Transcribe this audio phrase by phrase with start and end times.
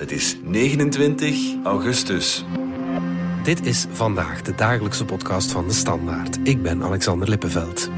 [0.00, 2.44] Het is 29 augustus.
[3.42, 6.38] Dit is vandaag de dagelijkse podcast van de Standaard.
[6.42, 7.90] Ik ben Alexander Lippenveld.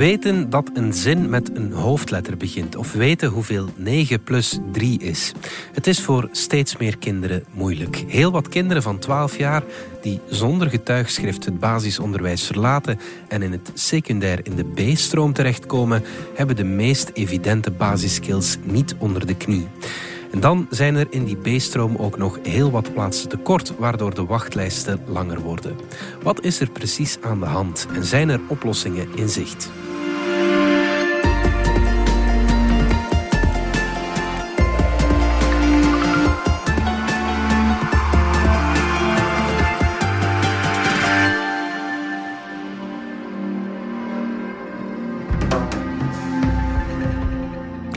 [0.00, 5.32] Weten dat een zin met een hoofdletter begint of weten hoeveel 9 plus 3 is.
[5.72, 8.04] Het is voor steeds meer kinderen moeilijk.
[8.06, 9.62] Heel wat kinderen van 12 jaar
[10.02, 12.98] die zonder getuigschrift het basisonderwijs verlaten
[13.28, 16.04] en in het secundair in de B-stroom terechtkomen,
[16.34, 19.68] hebben de meest evidente basiskills niet onder de knie.
[20.30, 24.24] En dan zijn er in die B-stroom ook nog heel wat plaatsen tekort, waardoor de
[24.24, 25.76] wachtlijsten langer worden.
[26.22, 29.70] Wat is er precies aan de hand en zijn er oplossingen in zicht?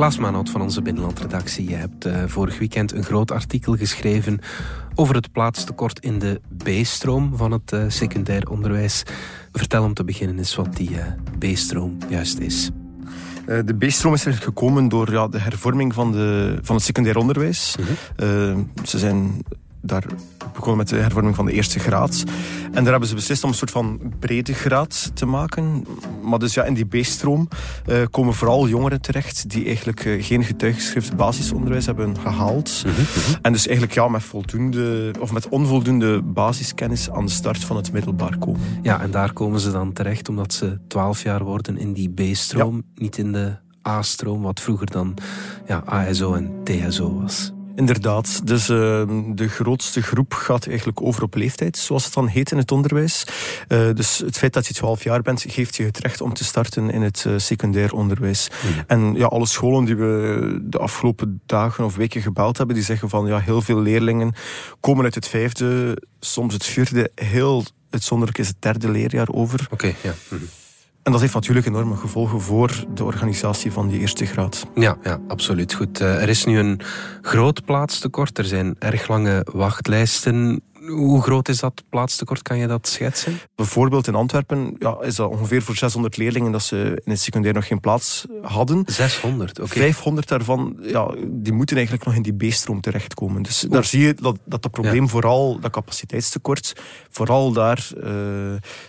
[0.03, 1.69] Klaas van onze binnenlandredactie.
[1.69, 4.39] Je hebt uh, vorig weekend een groot artikel geschreven
[4.95, 9.03] over het plaatstekort in de B-stroom van het uh, secundair onderwijs.
[9.51, 11.05] Vertel om te beginnen eens wat die uh,
[11.39, 12.69] B-stroom juist is.
[13.45, 17.75] De B-stroom is er gekomen door ja, de hervorming van, de, van het secundair onderwijs.
[18.15, 18.69] -hmm.
[18.83, 19.43] ze zijn
[19.81, 20.03] daar
[20.53, 22.23] begonnen met de hervorming van de eerste graad.
[22.65, 25.85] En daar hebben ze beslist om een soort van brede graad te maken.
[26.23, 27.47] Maar dus ja, in die B-stroom
[27.87, 32.83] uh, komen vooral jongeren terecht die eigenlijk uh, geen getuigschrift basisonderwijs hebben gehaald.
[32.85, 33.35] Mm -hmm.
[33.41, 37.91] En dus eigenlijk ja, met voldoende of met onvoldoende basiskennis aan de start van het
[37.91, 38.61] middelbaar komen.
[38.81, 42.75] Ja, en daar komen ze dan terecht omdat ze 12 jaar worden in die B-stroom,
[42.75, 43.01] ja.
[43.01, 43.55] niet in de
[43.87, 45.13] A-stroom, wat vroeger dan
[45.67, 47.53] ja, ASO en TSO was.
[47.75, 49.03] Inderdaad, dus uh,
[49.35, 53.25] de grootste groep gaat eigenlijk over op leeftijd, zoals het dan heet in het onderwijs.
[53.67, 56.43] Uh, dus het feit dat je 12 jaar bent, geeft je het recht om te
[56.43, 58.47] starten in het uh, secundair onderwijs.
[58.63, 58.83] Mm.
[58.87, 63.09] En ja, alle scholen die we de afgelopen dagen of weken gebeld hebben, die zeggen
[63.09, 64.33] van ja, heel veel leerlingen
[64.79, 69.59] komen uit het vijfde, soms het vierde, heel uitzonderlijk is het derde leerjaar over.
[69.63, 70.13] Oké, okay, ja.
[70.29, 70.39] Mm.
[71.03, 74.65] En dat heeft natuurlijk enorme gevolgen voor de organisatie van die eerste graad.
[74.75, 75.73] Ja, ja absoluut.
[75.73, 75.99] Goed.
[75.99, 76.79] Er is nu een
[77.21, 78.37] groot plaatstekort.
[78.37, 80.61] Er zijn erg lange wachtlijsten.
[80.87, 82.41] Hoe groot is dat plaatstekort?
[82.41, 83.39] Kan je dat schetsen?
[83.55, 87.53] Bijvoorbeeld in Antwerpen ja, is dat ongeveer voor 600 leerlingen dat ze in het secundair
[87.53, 88.83] nog geen plaats hadden.
[88.85, 89.61] 600, oké.
[89.61, 89.83] Okay.
[89.83, 93.41] 500 daarvan, ja, die moeten eigenlijk nog in die B-stroom terechtkomen.
[93.41, 95.09] Dus daar zie je dat dat, dat probleem ja.
[95.09, 96.73] vooral, dat capaciteitstekort,
[97.09, 98.11] vooral daar uh,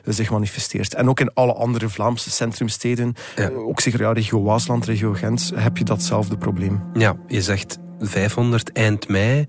[0.05, 0.95] zich manifesteert.
[0.95, 3.49] En ook in alle andere Vlaamse centrumsteden, ja.
[3.51, 6.83] ook zeker ja, regio Waasland, regio Gent, heb je datzelfde probleem.
[6.95, 9.47] Ja, je zegt 500 eind mei.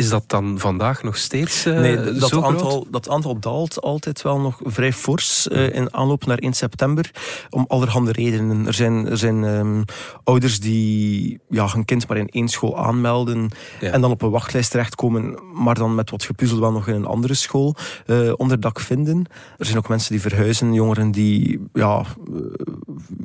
[0.00, 2.86] Is dat dan vandaag nog steeds uh, nee, dat zo aantal, groot?
[2.92, 7.10] Dat aantal daalt altijd wel nog vrij fors uh, in aanloop naar 1 september.
[7.50, 8.66] Om allerhande redenen.
[8.66, 9.84] Er zijn, er zijn um,
[10.24, 13.50] ouders die ja, hun kind maar in één school aanmelden.
[13.80, 13.90] Ja.
[13.90, 15.38] En dan op een wachtlijst terechtkomen.
[15.52, 17.74] Maar dan met wat gepuzzel wel nog in een andere school
[18.06, 19.24] uh, onderdak vinden.
[19.58, 20.72] Er zijn ook mensen die verhuizen.
[20.72, 22.04] Jongeren die ja,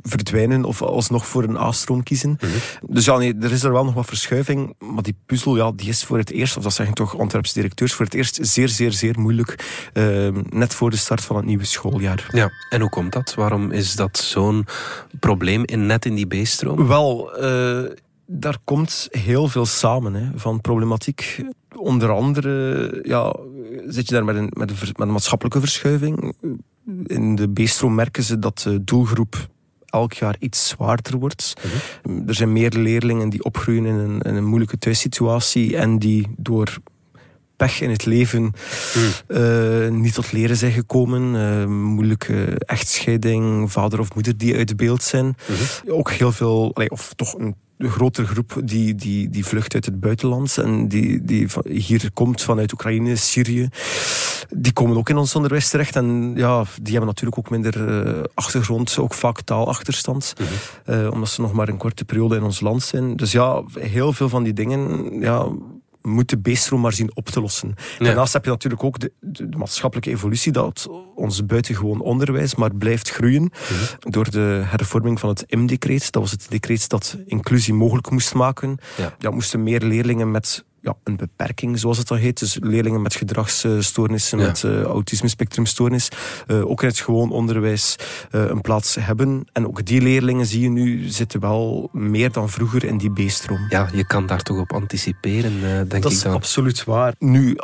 [0.02, 2.30] verdwijnen of alsnog voor een A-stroom kiezen.
[2.30, 2.94] Mm -hmm.
[2.94, 4.74] Dus ja, nee, er is er wel nog wat verschuiving.
[4.78, 7.92] Maar die puzzel ja, die is voor het eerst of dat zeggen toch Antwerpse directeurs,
[7.92, 9.90] voor het eerst zeer, zeer, zeer moeilijk.
[9.94, 12.28] Uh, net voor de start van het nieuwe schooljaar.
[12.32, 13.34] Ja, en hoe komt dat?
[13.34, 14.66] Waarom is dat zo'n
[15.20, 16.86] probleem in, net in die B-stroom?
[16.86, 17.90] Wel, uh,
[18.26, 21.44] daar komt heel veel samen hè, van problematiek.
[21.76, 23.36] Onder andere ja,
[23.86, 26.34] zit je daar met een, met, een, met een maatschappelijke verschuiving.
[27.06, 29.48] In de B-stroom merken ze dat de doelgroep
[29.96, 31.54] elk jaar iets zwaarder wordt.
[32.02, 32.28] Mm-hmm.
[32.28, 36.78] Er zijn meer leerlingen die opgroeien in een, in een moeilijke thuissituatie en die door
[37.56, 38.52] pech in het leven mm.
[39.28, 41.34] uh, niet tot leren zijn gekomen.
[41.34, 45.24] Uh, moeilijke echtscheiding, vader of moeder die uit beeld zijn.
[45.24, 45.92] Mm-hmm.
[45.98, 50.00] Ook heel veel, of toch een de grotere groep die, die, die vlucht uit het
[50.00, 53.68] buitenland en die, die hier komt vanuit Oekraïne, Syrië,
[54.56, 55.96] die komen ook in ons onderwijs terecht.
[55.96, 61.04] En ja, die hebben natuurlijk ook minder uh, achtergrond, ook vaak taalachterstand, mm-hmm.
[61.04, 63.16] uh, omdat ze nog maar een korte periode in ons land zijn.
[63.16, 65.46] Dus ja, heel veel van die dingen ja,
[66.06, 67.74] moet de maar zien op te lossen.
[67.98, 72.74] Daarnaast heb je natuurlijk ook de, de, de, maatschappelijke evolutie dat ons buitengewoon onderwijs maar
[72.74, 73.86] blijft groeien mm-hmm.
[74.12, 76.12] door de hervorming van het M-decreet.
[76.12, 78.78] Dat was het decreet dat inclusie mogelijk moest maken.
[78.96, 79.14] Ja.
[79.18, 82.38] ja moesten meer leerlingen met ja, een beperking, zoals het dan heet.
[82.38, 84.46] Dus leerlingen met gedragsstoornissen, Ja.
[84.46, 86.08] met uh, autisme-spectrumstoornis,
[86.46, 87.96] uh, ook in het gewoon onderwijs
[88.32, 89.46] uh, een plaats hebben.
[89.52, 93.66] En ook die leerlingen, zie je nu, zitten wel meer dan vroeger in die B-stroom.
[93.68, 96.32] Ja, je kan daar toch op anticiperen, denk dat ik is dan.
[96.32, 97.14] absoluut waar.
[97.18, 97.56] Nu,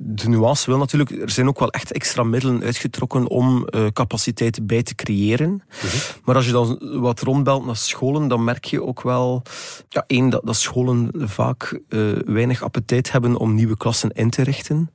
[0.00, 4.82] de nuance wil natuurlijk, er zijn ook wel echt extra middelen uitgetrokken om capaciteiten bij
[4.82, 5.62] te creëren.
[5.68, 5.90] -hmm.
[6.24, 9.42] Maar als je dan wat rondbelt naar scholen, dan merk je ook wel,
[9.88, 11.80] ja, één, dat, dat scholen vaak
[12.32, 14.90] weinig appetijt hebben om nieuwe klassen in te richten.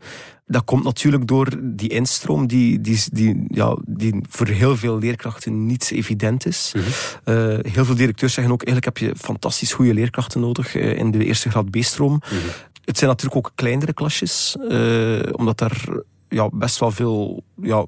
[0.45, 5.65] Dat komt natuurlijk door die instroom die, die, die, ja, die voor heel veel leerkrachten
[5.65, 6.71] niet evident is.
[6.75, 7.35] Mm -hmm.
[7.35, 11.11] uh, heel veel directeurs zeggen ook, eigenlijk heb je fantastisch goede leerkrachten nodig uh, in
[11.11, 12.11] de eerste graad B-stroom.
[12.11, 12.39] Mm -hmm.
[12.85, 15.87] Het zijn natuurlijk ook kleinere klasjes, uh, omdat daar
[16.29, 17.85] ja, best wel veel ja,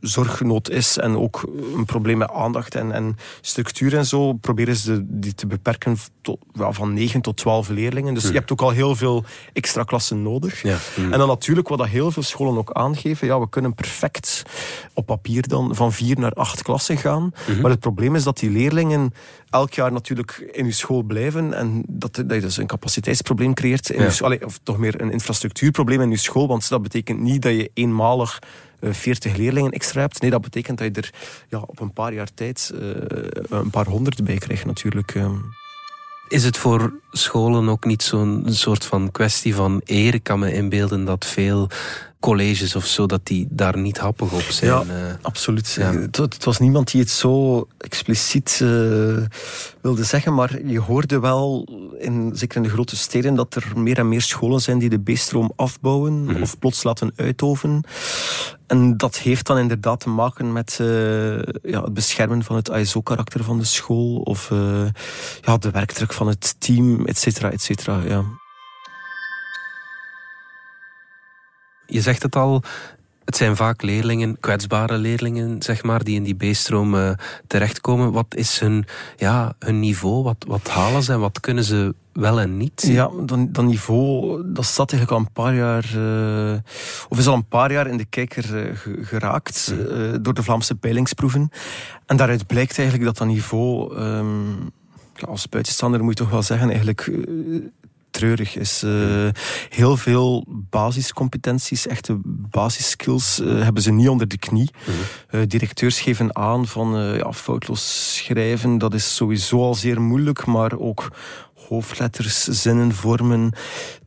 [0.00, 1.42] zorgnood is en ook
[1.76, 6.38] een probleem met aandacht en, en structuur en zo, proberen ze die te beperken tot,
[6.54, 8.14] van 9 tot 12 leerlingen.
[8.14, 8.30] Dus mm.
[8.30, 10.62] je hebt ook al heel veel extra klassen nodig.
[10.62, 10.78] Ja.
[10.96, 11.12] Mm.
[11.12, 14.42] En dan natuurlijk, wat dat heel veel scholen ook aangeven, ja, we kunnen perfect
[14.94, 17.22] op papier dan van 4 naar 8 klassen gaan.
[17.22, 17.60] Mm -hmm.
[17.60, 19.14] Maar het probleem is dat die leerlingen
[19.50, 23.90] elk jaar natuurlijk in uw school blijven en dat, dat je dus een capaciteitsprobleem creëert,
[23.90, 24.36] in Ja.
[24.44, 28.38] of toch meer een infrastructuurprobleem in uw school, want dat betekent niet dat je eenmalig
[28.90, 30.20] 40 leerlingen extra hebt.
[30.20, 31.10] Nee, dat betekent dat je er
[31.48, 32.80] ja, op een paar jaar tijd uh,
[33.48, 35.14] een paar honderd bij krijgt natuurlijk.
[35.14, 35.42] Um.
[36.28, 40.14] Is het voor scholen ook niet zo'n soort van kwestie van eer?
[40.14, 41.68] Ik kan me inbeelden dat veel
[42.20, 44.70] colleges of zo, dat die daar niet happig op zijn.
[44.70, 45.72] Ja, uh, absoluut.
[45.72, 45.92] ja.
[45.92, 48.68] Het, het, was niemand die het zo expliciet uh,
[49.80, 51.68] wilde zeggen, maar je hoorde wel,
[51.98, 55.12] in, zeker in de grote steden, dat er meer en meer scholen zijn die de
[55.12, 56.42] B-stroom afbouwen Mhm.
[56.42, 57.84] of plots laten uitoven.
[58.72, 63.44] En dat heeft dan inderdaad te maken met uh, ja, het beschermen van het ISO-karakter
[63.44, 64.86] van de school of uh,
[65.40, 68.00] ja, de werkdruk van het team, et cetera, et cetera.
[68.04, 68.24] Ja.
[71.86, 72.62] Je zegt het al,
[73.24, 77.10] het zijn vaak leerlingen, kwetsbare leerlingen, zeg maar, die in die B-stroom uh,
[77.46, 78.12] terechtkomen.
[78.12, 78.86] Wat is hun,
[79.16, 80.22] ja, hun niveau?
[80.22, 82.82] Wat, wat halen ze en wat kunnen ze wel en niet?
[82.86, 86.58] Ja, dat, dat niveau, dat staat eigenlijk al een paar jaar, uh,
[87.08, 90.74] of is al een paar jaar in de kijker uh, geraakt uh, door de Vlaamse
[90.74, 91.50] peilingsproeven.
[92.06, 94.70] En daaruit blijkt eigenlijk dat dat niveau, um,
[95.14, 97.10] ja, als buitenstaander moet je toch wel zeggen, eigenlijk
[98.10, 98.82] treurig is.
[98.84, 99.28] Uh,
[99.68, 104.70] heel veel basiscompetenties, echte basisskills, uh, hebben ze niet onder de knie.
[105.30, 110.78] Uh, directeurs geven aan van ja, foutloos schrijven, dat is sowieso al zeer moeilijk, maar
[110.78, 111.12] ook
[111.72, 113.52] hoofdletters, zinnen vormen,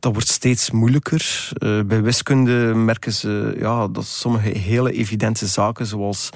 [0.00, 1.48] dat wordt steeds moeilijker.
[1.58, 6.30] Uh, bij wiskunde merken ze ja, dat sommige hele evidente zaken, zoals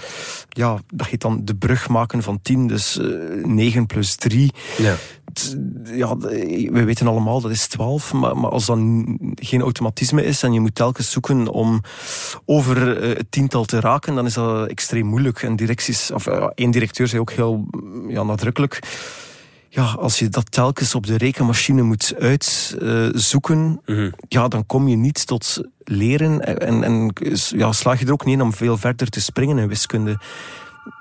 [0.49, 4.53] ja, dat dan de brug maken van 10, dus uh, 9 plus 3.
[4.79, 4.95] Ja.
[5.85, 8.79] Ja, we weten allemaal dat is 12, maar, maar als dat
[9.35, 11.81] geen automatisme is en je moet telkens zoeken om
[12.45, 15.43] over uh, het tiental te raken, dan is dat extreem moeilijk.
[15.43, 17.67] En directies, of één directeur zei ook heel
[18.09, 18.81] ja, nadrukkelijk
[19.73, 24.13] ja, als je dat telkens op de rekenmachine moet uitzoeken, uh, mm -hmm.
[24.29, 27.13] ja, dan kom je niet tot leren en, en
[27.57, 30.19] ja, slaag je er ook niet in om veel verder te springen in wiskunde.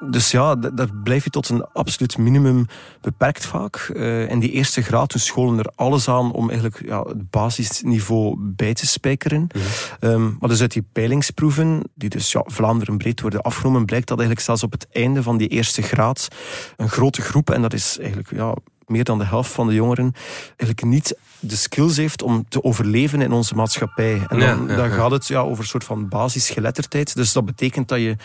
[0.10, 2.66] Dus ja, daar blijf je tot een absoluut minimum
[3.02, 3.90] beperkt vaak.
[3.94, 8.36] Uh, in die eerste graad doen scholen er alles aan om eigenlijk ja, het basisniveau
[8.40, 9.50] bij te spijkeren.
[9.52, 9.58] Mhm.
[9.58, 9.64] Mm
[10.00, 10.10] -hmm.
[10.10, 14.18] um, maar dus uit die peilingsproeven, die dus ja, Vlaanderen breed worden afgenomen, blijkt dat
[14.18, 16.28] eigenlijk zelfs op het einde van die eerste graad
[16.78, 18.56] een grote groep, en dat is eigenlijk ja,
[18.86, 20.14] meer dan de helft van de jongeren,
[20.48, 24.22] eigenlijk niet de skills heeft om te overleven in onze maatschappij.
[24.28, 27.16] En dan, Ja, ja, dan gaat het ja, over een soort van basisgeletterdheid.
[27.16, 28.16] Dus dat betekent dat je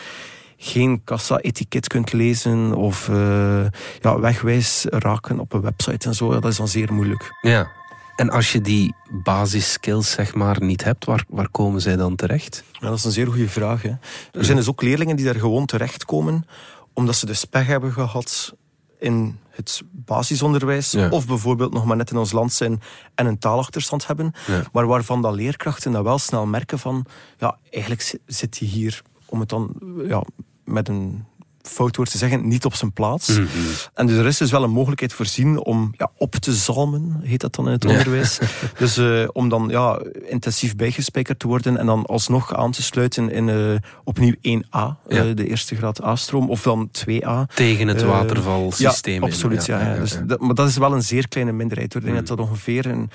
[0.56, 3.64] geen kassa-etiket kunt lezen of uh,
[4.00, 6.32] ja, wegwijs raken op een website en zo.
[6.34, 7.30] Ja, dat is dan zeer moeilijk.
[7.40, 7.68] Ja.
[8.16, 12.64] En als je die basiskills zeg maar niet hebt, waar, waar komen zij dan terecht?
[12.72, 13.82] Ja, dat is een zeer goede vraag.
[13.82, 13.92] Hè.
[14.32, 16.46] Er zijn dus ook leerlingen die daar gewoon terechtkomen
[16.92, 18.54] omdat ze dus pech hebben gehad
[18.98, 21.08] in het basisonderwijs Ja.
[21.08, 22.80] of bijvoorbeeld nog maar net in ons land zijn
[23.14, 24.62] en een taalachterstand hebben, Ja.
[24.72, 27.06] maar waarvan dat leerkrachten dan wel snel merken van
[27.38, 29.74] ja, eigenlijk zi- zit hij hier om het dan
[30.06, 30.24] ja,
[30.64, 31.24] met een
[31.68, 33.28] fout woord te zeggen, niet op zijn plaats.
[33.28, 33.46] Mhm.
[33.94, 37.40] En dus er is dus wel een mogelijkheid voorzien om ja, op te zalmen, heet
[37.40, 37.90] dat dan in het Ja.
[37.90, 38.38] onderwijs.
[38.78, 43.30] Dus eh, om dan ja, intensief bijgespijkerd te worden en dan alsnog aan te sluiten
[43.30, 47.46] in eh, opnieuw 1A, eh, de eerste graad A-stroom, of dan 2A.
[47.54, 49.20] Tegen het watervalsysteem.
[49.20, 49.66] Ja, absoluut.
[49.66, 49.98] Ja, ja.
[50.00, 51.94] Dus dat, maar dat is wel een zeer kleine minderheid.
[51.94, 52.24] Ik denk Mm.
[52.24, 53.10] dat dat ongeveer een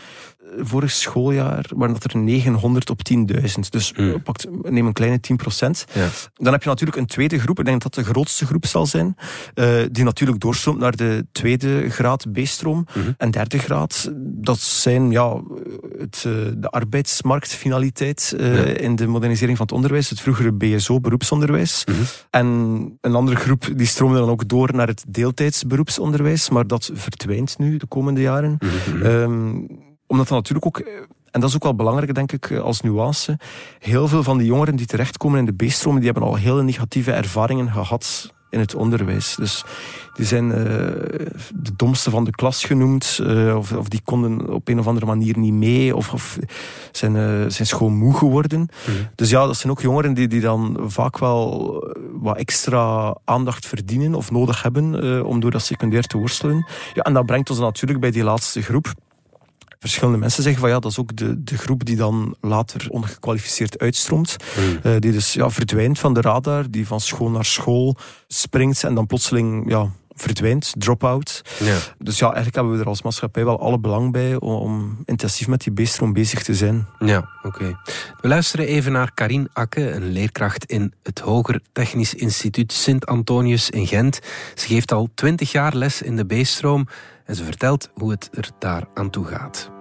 [0.59, 3.71] vorig schooljaar waren dat er 900 op 10.000.
[3.71, 4.23] Dus Mm.
[4.23, 5.85] pakt, neem een kleine 10 procent.
[5.93, 6.07] Ja.
[6.35, 7.59] Dan heb je natuurlijk een tweede groep.
[7.59, 9.15] Ik denk dat de grootste laatste groep zal zijn.
[9.91, 12.85] die natuurlijk doorstroomt naar de tweede graad B-stroom.
[12.93, 13.11] Mhm.
[13.17, 15.41] En derde graad, dat zijn ja,
[15.97, 16.21] het,
[16.57, 18.35] de arbeidsmarktfinaliteit
[18.77, 20.09] in de modernisering van het onderwijs.
[20.09, 21.83] Het vroegere BSO, beroepsonderwijs.
[21.85, 21.97] Mhm.
[22.29, 22.45] En
[23.01, 26.49] een andere groep die stroomde dan ook door naar het deeltijdsberoepsonderwijs.
[26.49, 28.57] Maar dat verdwijnt nu de komende jaren.
[28.59, 29.05] Mhm.
[29.05, 29.51] Ehm,
[30.07, 30.83] omdat dat natuurlijk ook
[31.31, 33.37] en dat is ook wel belangrijk, denk ik, als nuance.
[33.79, 37.11] Heel veel van die jongeren die terechtkomen in de B-stromen, die hebben al hele negatieve
[37.11, 39.35] ervaringen gehad in het onderwijs.
[39.35, 39.63] Dus
[40.13, 40.55] die zijn uh,
[41.53, 45.05] de domste van de klas genoemd, uh, of, of, die konden op een of andere
[45.05, 46.37] manier niet mee, of, of
[46.91, 48.59] zijn, uh, zijn gewoon moe geworden.
[48.59, 48.97] Mhm.
[49.15, 51.73] Dus ja, dat zijn ook jongeren die, die dan vaak wel
[52.11, 56.67] wat extra aandacht verdienen of nodig hebben om door dat secundair te worstelen.
[56.93, 58.93] Ja, en dat brengt ons natuurlijk bij die laatste groep
[59.79, 63.79] verschillende mensen zeggen van ja, dat is ook de, de groep die dan later ongekwalificeerd
[63.79, 64.35] uitstroomt.
[64.55, 64.79] Hmm.
[64.91, 68.95] Uh, die dus ja, verdwijnt van de radar, die van school naar school springt en
[68.95, 69.89] dan plotseling ja,
[70.21, 71.41] verdwijnt, drop-out.
[71.59, 71.77] Ja.
[71.97, 75.61] Dus ja, eigenlijk hebben we er als maatschappij wel alle belang bij om, intensief met
[75.61, 76.87] die B-stroom bezig te zijn.
[76.99, 77.79] Ja, oké.
[78.21, 83.87] We luisteren even naar Karin Akke, een leerkracht in het Hoger Technisch Instituut Sint-Antonius in
[83.87, 84.19] Gent.
[84.55, 86.87] Ze geeft al twintig jaar les in de B-stroom
[87.29, 89.71] en ze vertelt hoe het er daar aan toe gaat.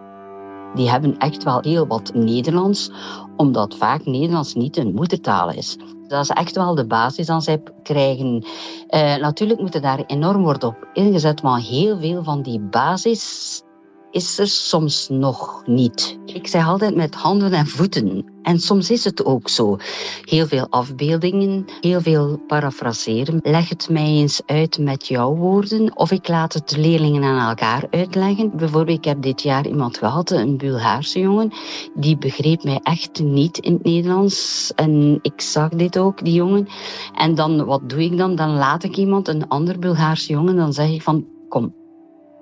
[0.75, 2.91] Die hebben echt wel heel wat Nederlands,
[3.37, 5.77] omdat vaak Nederlands niet hun moedertaal is.
[6.07, 8.45] Dat is echt wel de basis dan zij krijgen.
[8.91, 13.63] Uh, natuurlijk moet er daar enorm worden op ingezet, maar heel veel van die basis
[14.11, 16.19] is er soms nog niet.
[16.25, 18.25] Ik zeg altijd met handen en voeten.
[18.43, 19.77] En soms is het ook zo.
[20.23, 23.41] Heel veel afbeeldingen, heel veel parafraseren.
[23.43, 25.97] Leg het mij eens uit met jouw woorden.
[25.97, 28.57] Of ik laat het leerlingen aan elkaar uitleggen.
[28.57, 31.53] Bijvoorbeeld, ik heb dit jaar iemand gehad, een Bulgaarse jongen.
[31.95, 34.73] Die begreep mij echt niet in het Nederlands.
[34.75, 36.69] En ik zag dit ook, die jongen.
[37.15, 38.35] En dan, wat doe ik dan?
[38.35, 41.75] Dan laat ik iemand, een ander Bulgaarse jongen, dan zeg ik van, kom,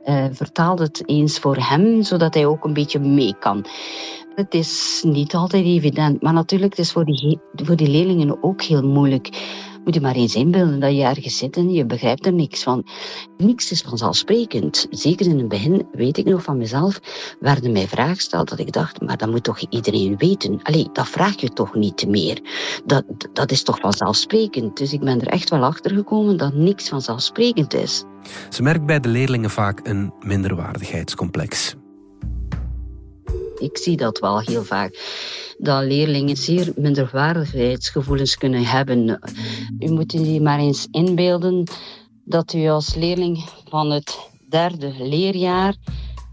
[0.06, 3.64] uh, vertaal het eens voor hem, zodat hij ook een beetje mee kan.
[4.34, 8.62] Het is niet altijd evident, maar natuurlijk het is voor die, voor die leerlingen ook
[8.62, 9.28] heel moeilijk.
[9.87, 12.87] Moet je maar eens inbeelden dat je ergens zit en je begrijpt er niks van.
[13.37, 14.87] Niks is vanzelfsprekend.
[14.90, 17.00] Zeker in het begin, weet ik nog van mezelf,
[17.40, 20.62] werden mij vragen gesteld dat ik dacht, maar dat moet toch iedereen weten?
[20.62, 22.40] Allee, dat vraag je toch niet meer?
[22.85, 24.76] Dat, dat is toch vanzelfsprekend?
[24.76, 28.05] Dus ik ben er echt wel achter gekomen dat niks vanzelfsprekend is.
[28.50, 31.75] Ze merkt bij de leerlingen vaak een minderwaardigheidscomplex.
[33.59, 34.95] Ik zie dat wel heel vaak.
[35.58, 39.20] Dat leerlingen zeer minderwaardigheidsgevoelens kunnen hebben.
[39.78, 41.64] U moet je maar eens inbeelden
[42.25, 45.75] dat u als leerling van het derde leerjaar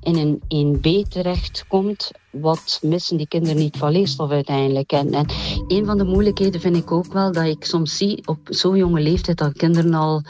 [0.03, 4.91] in een 1B terechtkomt, wat missen die kinderen niet van leerstof uiteindelijk.
[4.91, 5.25] En, en
[5.67, 9.01] een van de moeilijkheden vind ik ook wel dat ik soms zie op zo'n jonge
[9.01, 10.21] leeftijd dat kinderen al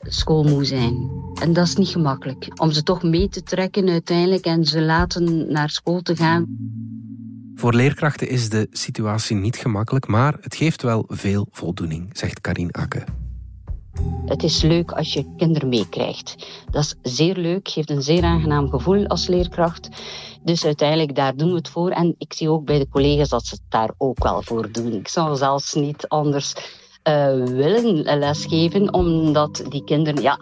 [0.00, 1.10] schoolmoe zijn.
[1.40, 2.60] En dat is niet gemakkelijk.
[2.60, 6.46] Om ze toch mee te trekken uiteindelijk en ze laten naar school te gaan.
[7.58, 12.70] Voor leerkrachten is de situatie niet gemakkelijk, maar het geeft wel veel voldoening, zegt Karin
[12.70, 13.04] Akke.
[14.26, 16.46] Het is leuk als je kinderen meekrijgt.
[16.70, 19.88] Dat is zeer leuk, geeft een zeer aangenaam gevoel als leerkracht.
[20.42, 21.90] Dus uiteindelijk, daar doen we het voor.
[21.90, 24.92] En ik zie ook bij de collega's dat ze het daar ook wel voor doen.
[24.92, 26.54] Ik zou zelfs niet anders
[27.08, 30.38] uh, willen lesgeven, omdat die kinderen, ja,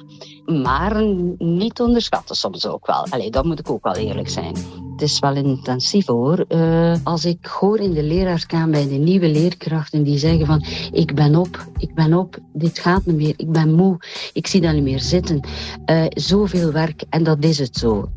[0.47, 1.05] maar
[1.39, 3.07] niet onderschatten soms ook wel.
[3.11, 4.57] Allee, dat moet ik ook wel eerlijk zijn.
[4.93, 6.45] Het is wel intensief hoor.
[6.49, 11.15] Uh, als ik hoor in de leraarskamer bij de nieuwe leerkrachten die zeggen van ik
[11.15, 13.97] ben op, ik ben op, dit gaat niet meer, ik ben moe,
[14.33, 15.41] ik zie dat niet meer zitten.
[15.87, 18.09] Uh, zoveel werk en dat is het zo.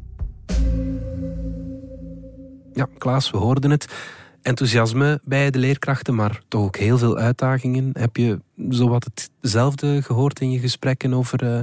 [2.73, 3.87] Ja, Klaas, we hoorden het
[4.47, 7.89] enthousiasme bij de leerkrachten, maar toch ook heel veel uitdagingen.
[7.93, 8.39] Heb je
[8.69, 11.59] zowat hetzelfde gehoord in je gesprekken over uh,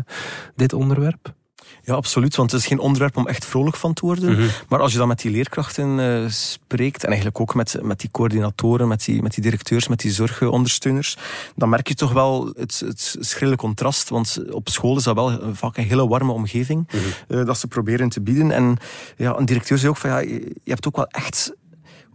[0.56, 1.34] dit onderwerp?
[1.82, 2.36] Ja, absoluut.
[2.36, 4.32] Want het is geen onderwerp om echt vrolijk van te worden.
[4.32, 4.48] Mhm.
[4.68, 8.10] Maar als je dan met die leerkrachten uh, spreekt, en eigenlijk ook met, met die
[8.10, 11.16] coördinatoren, met die, met die directeurs, met die zorgondersteuners,
[11.56, 14.08] dan merk je toch wel het, het schrille contrast.
[14.08, 17.02] Want op school is dat wel vaak een hele warme omgeving mm
[17.44, 18.50] dat ze proberen te bieden.
[18.50, 18.76] En
[19.16, 21.52] ja, een directeur zei ook van ja, je hebt ook wel echt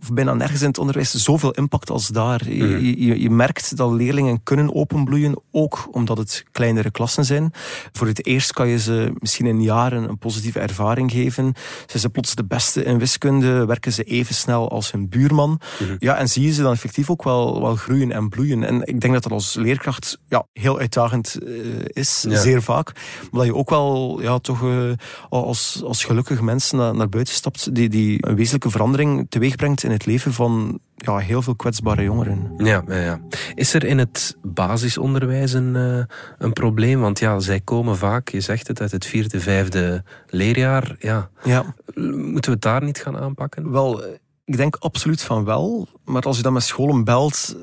[0.02, 2.50] of bijna nergens in het onderwijs zoveel impact als daar.
[2.50, 2.84] Je, mhm.
[2.84, 7.54] je, je, merkt dat leerlingen kunnen openbloeien, ook omdat het kleinere klassen zijn.
[7.92, 11.54] Voor het eerst kan je ze misschien in jaren een positieve ervaring geven.
[11.86, 15.60] Zijn ze plots de beste in wiskunde, werken ze even snel als hun buurman.
[15.80, 15.96] Mhm.
[16.00, 18.64] Ja, en zie je ze dan effectief ook wel, wel groeien en bloeien.
[18.64, 22.92] En ik denk dat dat als leerkracht ja, heel uitdagend uh, is, zeer vaak.
[23.32, 24.92] Maar dat je ook wel ja, toch uh,
[25.30, 29.84] als, als gelukkige mensen naar, naar buiten stapt, die, die een wezenlijke verandering teweeg brengt
[29.90, 32.54] in het leven van ja, heel veel kwetsbare jongeren.
[32.58, 33.20] Ja, ja, ja.
[33.56, 36.04] Is er in het basisonderwijs een, uh,
[36.38, 37.00] een probleem?
[37.00, 40.96] Want ja, zij komen vaak, je zegt het, uit het vierde, vijfde leerjaar.
[41.00, 41.30] Ja.
[41.44, 41.76] Ja.
[41.96, 43.72] Moeten we het daar niet gaan aanpakken?
[43.72, 44.04] Wel,
[44.46, 45.88] ik denk absoluut van wel.
[46.06, 47.56] Maar als je dan met scholen belt...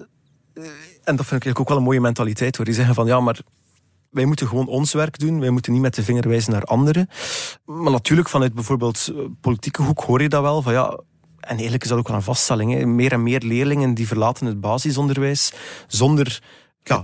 [0.55, 0.65] Eh,
[1.05, 2.65] en dat vind ik ook wel een mooie mentaliteit, hoor.
[2.65, 3.41] Die zeggen van, ja, maar
[4.11, 5.41] wij moeten gewoon ons werk doen.
[5.41, 7.09] Wij moeten niet met de vinger wijzen naar anderen.
[7.65, 10.63] Maar natuurlijk, vanuit bijvoorbeeld eh, politieke hoek hoor je dat wel.
[10.63, 11.01] Van ja,
[11.47, 12.73] en eigenlijk is dat ook wel een vaststelling.
[12.73, 12.87] Hè.
[12.87, 15.53] Meer en meer leerlingen die verlaten het basisonderwijs
[15.87, 16.41] zonder
[16.83, 17.01] ja,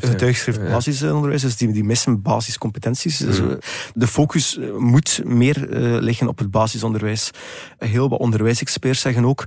[0.00, 3.16] getuigschrift, uh, basisonderwijs, dus die, die missen basiscompetenties.
[3.16, 3.58] Dus, mm.
[3.94, 7.30] de focus moet meer uh, liggen op het basisonderwijs.
[7.78, 9.44] Heel wat onderwijsexperts zeggen ook,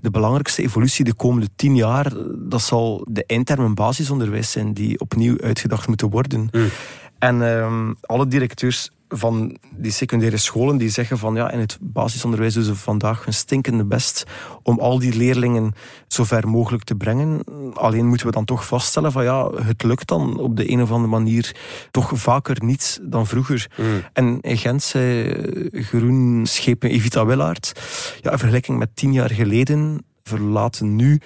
[0.00, 5.40] de belangrijkste evolutie de komende tien jaar, dat zal de eindtermen basisonderwijs zijn die opnieuw
[5.40, 6.48] uitgedacht moeten worden.
[6.52, 6.68] Mm.
[7.18, 12.54] En um, alle directeurs van die secundaire scholen die zeggen van ja, in het basisonderwijs
[12.54, 14.24] doen ze vandaag hun stinkende best
[14.62, 15.74] om al die leerlingen
[16.06, 17.44] zo ver mogelijk te brengen.
[17.74, 20.90] Alleen moeten we dan toch vaststellen van ja, het lukt dan op de een of
[20.90, 21.56] andere manier
[21.90, 23.70] toch vaker niet dan vroeger.
[23.76, 24.02] Mm.
[24.12, 25.34] En in Gent zei
[25.72, 27.72] groen schepen Evita Willaert,
[28.20, 31.20] ja, in vergelijking met tien jaar geleden verlaten nu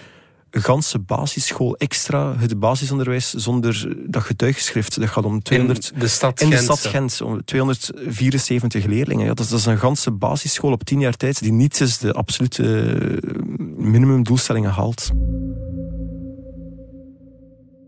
[0.61, 5.01] ganse basisschool extra het basisonderwijs zonder dat getuigschrift.
[5.01, 5.91] Dat gaat om 200...
[5.95, 6.59] In de stad in Gent.
[6.59, 9.27] de stad Gent, om 274 leerlingen.
[9.27, 11.99] Ja, dat, is, dat is een ganse basisschool op tien jaar tijd die niet eens
[11.99, 12.63] de absolute
[13.77, 15.11] minimumdoelstellingen haalt.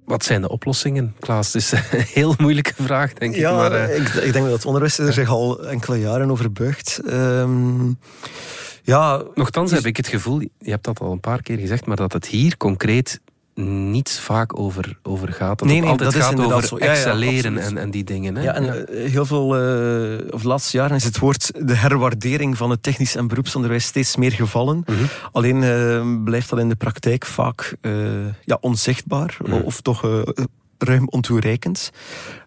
[0.04, 1.52] Wat zijn de oplossingen, Klaas?
[1.52, 1.80] Het is een
[2.20, 3.56] heel moeilijke vraag, denk ja, ik.
[3.56, 3.96] Maar, uh...
[3.96, 7.00] ik, ik, denk dat het onderwijs er zich al enkele jaren over buigt.
[7.06, 7.98] Um,
[8.84, 11.96] ja, Nochtans heb ik het gevoel, je hebt dat al een paar keer gezegd, maar
[11.96, 13.20] dat het hier concreet
[13.54, 15.58] niet vaak over, over gaat.
[15.58, 16.76] Dat nee, nee, altijd dat gaat is over zo.
[16.76, 18.36] excelleren ja, ja, en, en die dingen.
[18.36, 18.42] Hè?
[18.42, 18.84] Ja, en ja.
[19.08, 19.60] heel veel,
[20.14, 24.16] uh, of laatste jaren is het woord de herwaardering van het technisch en beroepsonderwijs steeds
[24.16, 24.76] meer gevallen.
[24.76, 25.08] Mm -hmm.
[25.32, 27.92] Alleen uh, blijft dat in de praktijk vaak uh,
[28.44, 29.52] ja, onzichtbaar Mhm.
[29.52, 30.24] of toch
[30.78, 31.90] ruim ontoereikend.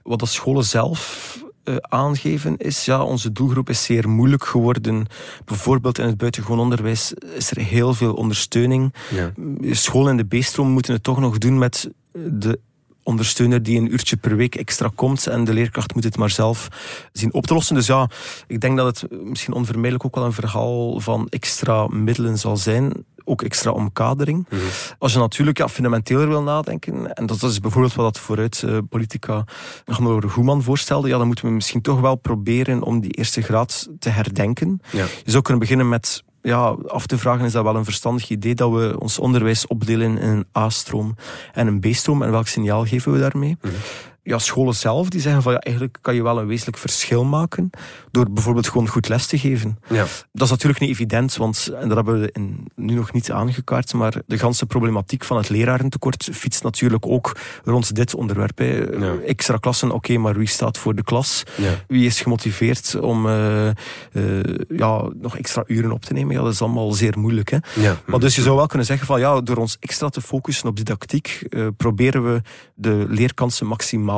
[0.04, 1.38] Wat de scholen zelf
[1.68, 5.06] uh, aangeven is, ja, onze doelgroep is zeer moeilijk geworden.
[5.46, 8.94] Bijvoorbeeld in het buitengewoon onderwijs is er heel veel ondersteuning.
[9.10, 9.32] Ja.
[9.72, 12.60] Scholen in de B-stroom moeten het toch nog doen met de
[13.04, 16.68] ondersteuner die een uurtje per week extra komt en de leerkracht moet het maar zelf
[17.12, 17.76] zien op te lossen.
[17.76, 18.10] Dus ja,
[18.48, 23.06] ik denk dat het misschien onvermijdelijk ook wel een verhaal van extra middelen zal zijn
[23.28, 24.38] ook extra omkadering.
[24.50, 24.68] Mm -hmm.
[25.00, 28.78] Als je natuurlijk ja, fundamenteeler wil nadenken, en dat is bijvoorbeeld wat dat vooruit uh,
[28.90, 29.44] politica
[29.86, 33.88] Hannelore Goeman voorstelde, ja, dan moeten we misschien toch wel proberen om die eerste graad
[34.00, 34.82] te herdenken.
[34.92, 35.06] Ja.
[35.24, 38.56] Je zou kunnen beginnen met ja, af te vragen, is dat wel een verstandig idee
[38.56, 41.16] dat we ons onderwijs opdelen in een A-stroom
[41.54, 43.58] en een B-stroom en welk signaal geven we daarmee?
[43.62, 43.80] Mm -hmm
[44.28, 47.70] ja, scholen zelf die zeggen van ja, eigenlijk kan je wel een wezenlijk verschil maken
[48.12, 49.80] door bijvoorbeeld gewoon goed les te geven.
[49.90, 50.06] Ja.
[50.32, 53.94] Dat is natuurlijk niet evident, want en dat hebben we in, nu nog niet aangekaart,
[53.94, 58.60] maar de ganse problematiek van het lerarentekort fietst natuurlijk ook rond dit onderwerp.
[58.60, 59.16] Ja.
[59.26, 61.44] Extra klassen, oké, okay, maar wie staat voor de klas?
[61.56, 61.72] Ja.
[61.88, 63.66] Wie is gemotiveerd om uh,
[64.12, 66.36] uh, ja, nog extra uren op te nemen?
[66.36, 67.50] Ja, dat is allemaal zeer moeilijk.
[67.50, 67.58] Hè.
[67.76, 67.98] Ja.
[68.06, 70.76] Maar dus je zou wel kunnen zeggen van ja, door ons extra te focussen op
[70.76, 72.42] didactiek, uh, proberen we
[72.76, 74.17] de leerkansen maximaal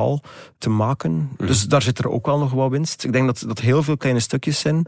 [0.58, 1.30] te maken.
[1.38, 1.48] Mhm.
[1.48, 3.04] Dus daar zit er ook wel nog wat winst.
[3.04, 4.86] Ik denk dat dat heel veel kleine stukjes zijn.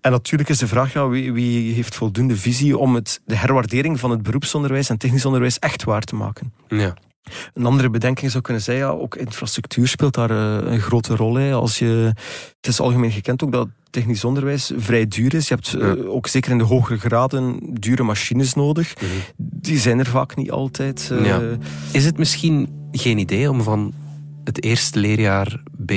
[0.00, 4.00] En natuurlijk is de vraag, ja, wie, wie heeft voldoende visie om het, de herwaardering
[4.00, 6.52] van het beroepsonderwijs en technisch onderwijs echt waar te maken?
[6.68, 6.94] Ja.
[7.54, 11.34] Een andere bedenking zou kunnen zijn, ja, ook infrastructuur speelt daar uh, een grote rol.
[11.34, 11.52] Hè.
[11.52, 12.12] Als je,
[12.56, 15.48] het is algemeen gekend ook dat technisch onderwijs vrij duur is.
[15.48, 16.04] Je hebt ja.
[16.04, 18.94] ook zeker in de hogere graden dure machines nodig.
[19.00, 19.18] Mm -hmm.
[19.36, 21.12] Die zijn er vaak niet altijd.
[21.22, 21.40] Ja.
[21.92, 23.92] Is het misschien geen idee om van
[24.44, 25.92] het eerste leerjaar B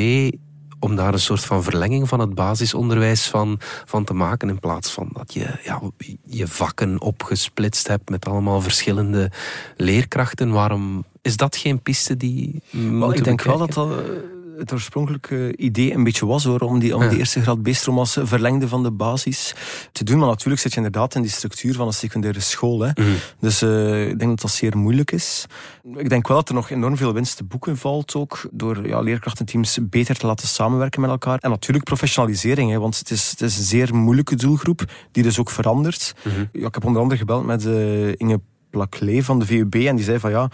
[0.79, 4.49] om daar een soort van verlenging van het basisonderwijs van, van te maken.
[4.49, 5.81] In plaats van dat je ja,
[6.25, 9.31] je vakken opgesplitst hebt met allemaal verschillende
[9.77, 10.51] leerkrachten.
[10.51, 12.61] Waarom is dat geen piste die.
[12.69, 13.89] Wel, ik denk wel dat dat
[14.57, 17.09] het oorspronkelijke idee een beetje was hoor, om die, om Ja.
[17.09, 19.53] die eerste graad B-stroom als verlengde van de basis
[19.91, 20.19] te doen.
[20.19, 22.79] Maar natuurlijk zit je inderdaad in die structuur van een secundaire school.
[22.81, 22.89] Hè.
[22.95, 23.09] Mhm.
[23.39, 25.45] Dus eh, ik denk dat dat zeer moeilijk is.
[25.95, 28.99] Ik denk wel dat er nog enorm veel winst te boeken valt ook, door ja,
[28.99, 31.37] leerkrachtenteams beter te laten samenwerken met elkaar.
[31.39, 35.39] En natuurlijk professionalisering, hè, want het is, het is een zeer moeilijke doelgroep, die dus
[35.39, 36.13] ook verandert.
[36.23, 36.45] Mhm.
[36.51, 38.39] Ja, ik heb onder andere gebeld met eh, Inge
[39.23, 40.49] Van de VUB en die zei van ja,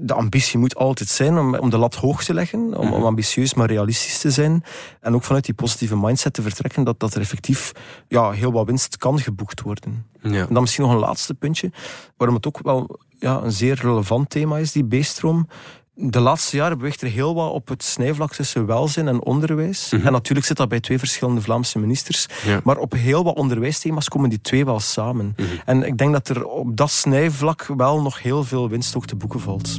[0.00, 3.54] de ambitie moet altijd zijn om, om de lat hoog te leggen, om, om ambitieus
[3.54, 4.64] maar realistisch te zijn
[5.00, 7.72] en ook vanuit die positieve mindset te vertrekken dat, dat er effectief
[8.08, 10.06] ja, heel wat winst kan geboekt worden.
[10.22, 10.46] Ja.
[10.46, 11.72] En dan misschien nog een laatste puntje,
[12.16, 15.48] waarom het ook wel ja, een zeer relevant thema is, die B-stroom,
[15.98, 19.90] de laatste jaren beweegt er heel wat op het snijvlak tussen welzijn en onderwijs.
[19.90, 20.06] Mhm.
[20.06, 22.26] En natuurlijk zit dat bij twee verschillende Vlaamse ministers.
[22.44, 22.60] Ja.
[22.64, 25.34] Maar op heel wat onderwijsthema's komen die twee wel samen.
[25.36, 25.48] Mhm.
[25.64, 29.16] En ik denk dat er op dat snijvlak wel nog heel veel winst ook te
[29.16, 29.78] boeken valt.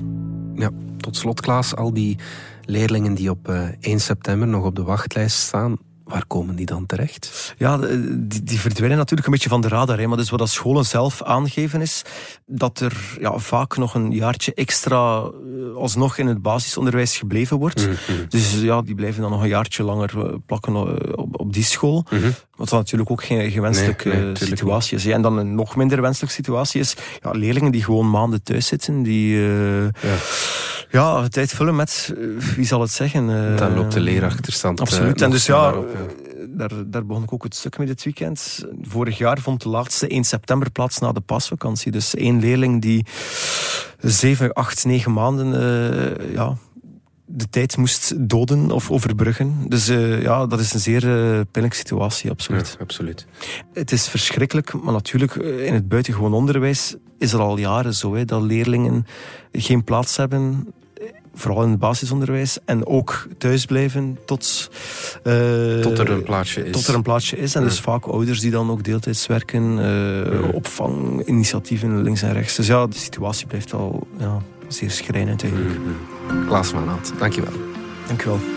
[0.56, 2.18] Ja, tot slot Klaas, al die
[2.66, 5.78] leerlingen die op eh, 1 september nog op de wachtlijst staan,
[6.08, 7.54] waar komen die dan terecht?
[7.58, 10.00] Ja, de- die, die verdwijnen natuurlijk een beetje van de radar.
[10.00, 10.08] Hè.
[10.08, 12.02] Maar dus wat dat scholen zelf aangeven is
[12.46, 17.88] dat er ja, vaak nog een jaartje extra eh, alsnog in het basisonderwijs gebleven wordt.
[18.30, 20.82] Dus ja, die blijven dan nog een jaartje langer eh, plakken eh,
[21.16, 22.06] op, op die school.
[22.10, 22.30] Mhm.
[22.56, 25.04] Wat dan natuurlijk ook geen, geen wenselijke Nee, nee, eh, tuurlijk situatie is.
[25.04, 25.12] hè.
[25.12, 29.04] En dan een nog minder wenselijke situatie is ja, leerlingen die gewoon maanden thuis zitten,
[29.04, 30.16] die eh, Ja.
[30.92, 33.30] Ja, tijd vullen met, eh, wie zal het zeggen?
[33.52, 34.80] eh, Dan loopt de leerachterstand.
[34.80, 35.22] eh, Absoluut.
[35.22, 35.88] en dus ja, op,
[36.50, 38.66] daar, daar begon ik ook het stuk mee dit weekend.
[38.82, 41.92] Vorig jaar vond de laatste 1 september plaats na de pasvakantie.
[41.92, 43.06] Dus één leerling die
[44.02, 45.48] zeven, acht, negen maanden
[46.34, 46.58] ja,
[47.26, 49.56] de tijd moest doden of overbruggen.
[49.68, 49.86] Dus
[50.22, 52.68] ja, dat is een zeer uh, pijnlijke situatie, absoluut.
[52.78, 53.26] Ja, absoluut.
[53.74, 58.26] Het is verschrikkelijk, maar natuurlijk in het buitengewoon onderwijs is er al jaren zo hè,
[58.26, 59.06] dat leerlingen
[59.52, 60.74] geen plaats hebben
[61.38, 64.70] vooral in het basisonderwijs, en ook thuisblijven tot,
[65.24, 66.72] uh, tot er een plaatsje is.
[66.72, 67.56] Tot er een plaatsje is.
[67.56, 67.68] En ja.
[67.68, 70.50] dus vaak ouders die dan ook deeltijds werken, uh, ja.
[70.54, 72.56] opvanginitiatieven links en rechts.
[72.56, 75.78] Dus ja, de situatie blijft wel ja, zeer schrijnend eigenlijk.
[75.80, 76.48] Mm-hmm.
[76.48, 77.54] Klaas van Aert, dankjewel.
[78.08, 78.57] Dankjewel.